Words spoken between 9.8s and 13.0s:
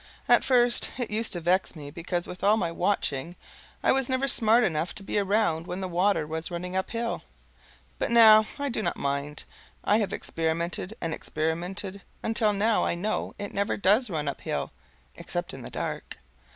I have experimented and experimented until now I